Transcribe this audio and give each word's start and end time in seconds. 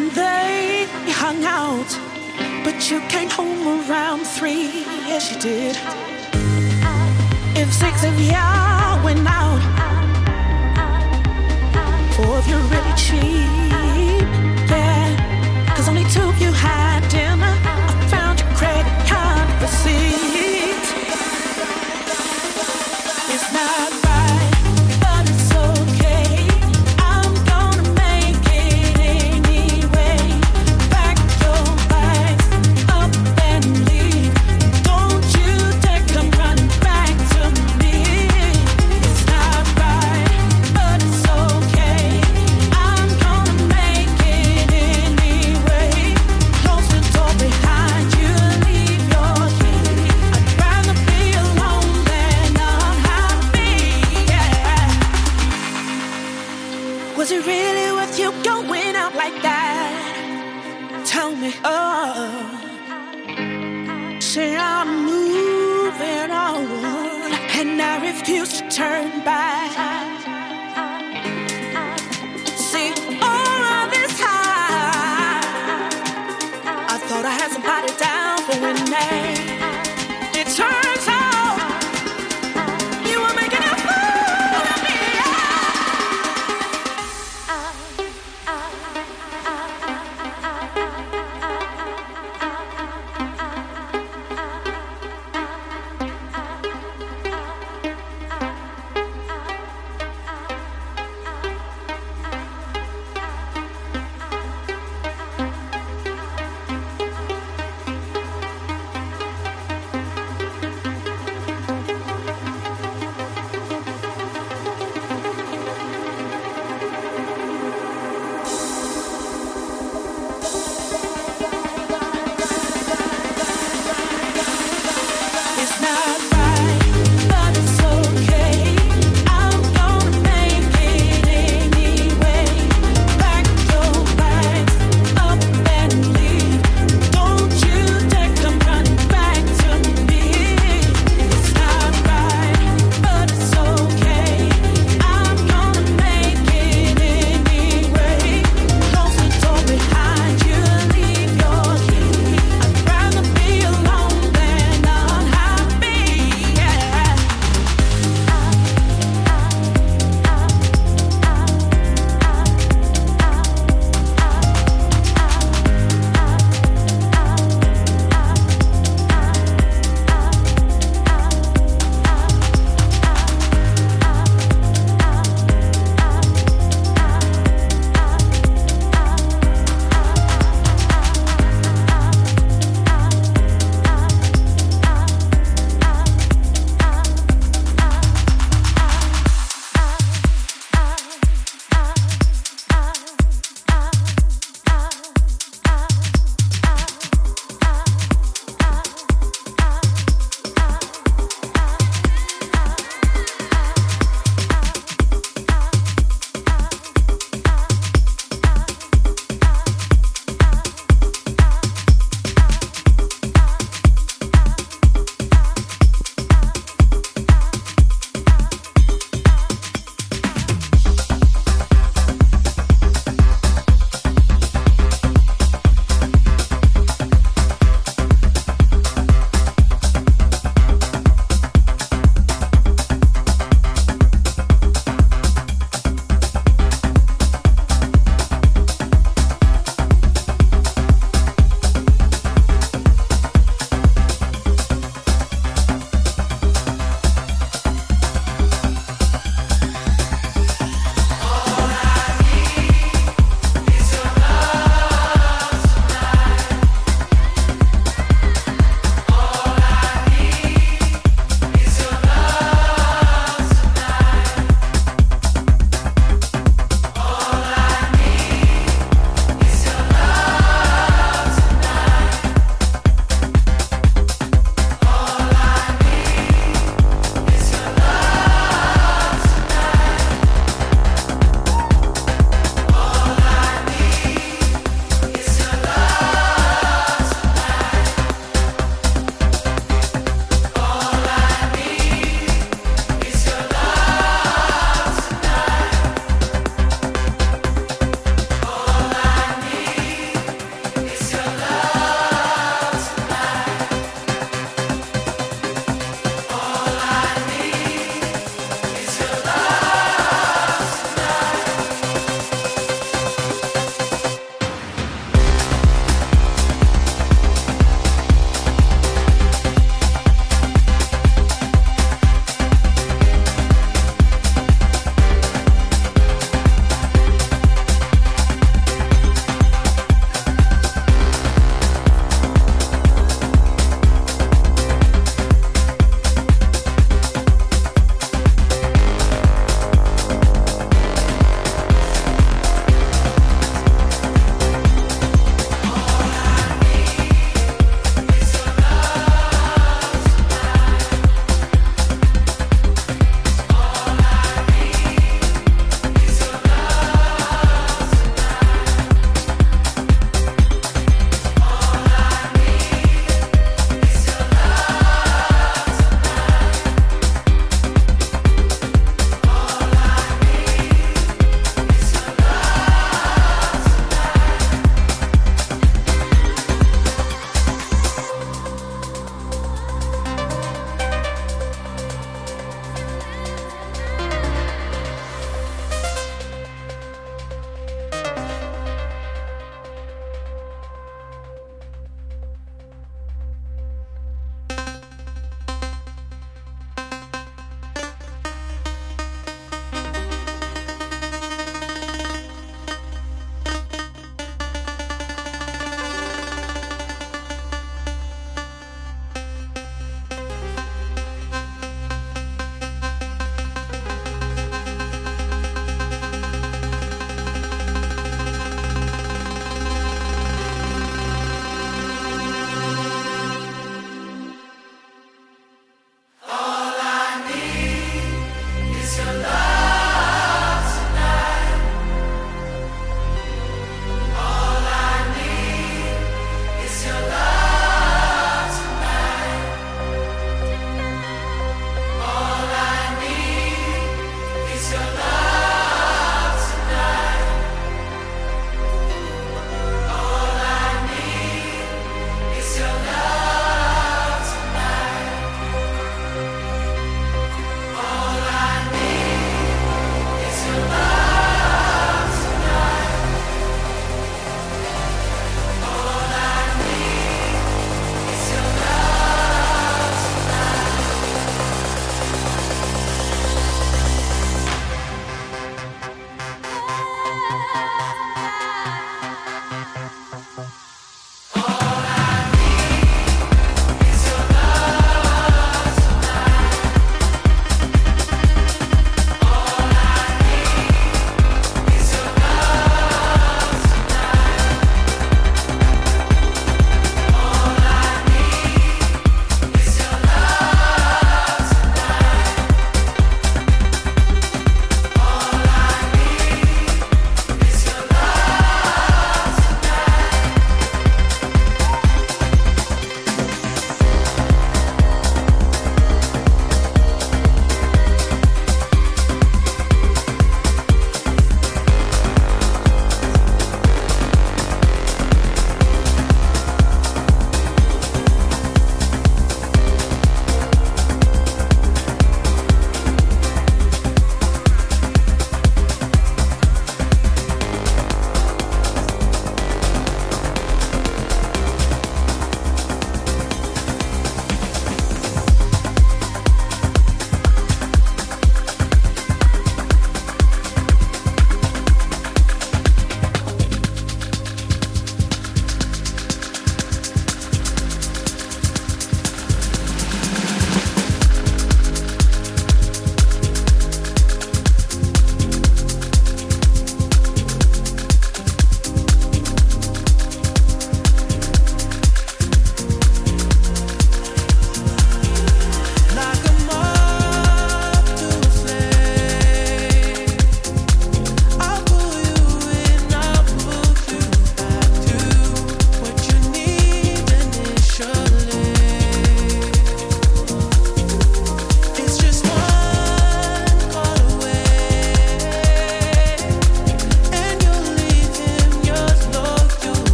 and 0.00 0.10
they 0.12 0.86
hung 1.22 1.44
out. 1.44 1.90
But 2.64 2.90
you 2.90 3.00
came 3.14 3.28
home 3.28 3.62
around 3.80 4.20
three, 4.26 4.84
yes, 5.10 5.30
you 5.30 5.38
did. 5.38 5.76
If 7.60 7.68
six 7.72 8.04
of 8.04 8.14
y'all 8.18 9.04
went 9.04 9.26
out, 9.40 9.62
four 12.14 12.38
of 12.40 12.46
you 12.50 12.58
really 12.72 12.94
cheap, 13.04 14.28
yeah. 14.72 15.74
Cause 15.76 15.88
only 15.88 16.06
two 16.14 16.26
of 16.32 16.38
you 16.40 16.52
had 16.52 17.00
dinner. 17.10 17.54
I 17.90 18.06
found 18.14 18.40
your 18.40 18.50
credit 18.58 18.96
card 19.08 19.62
receipt. 19.62 20.29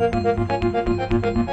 You're 0.00 0.10
so 0.12 1.46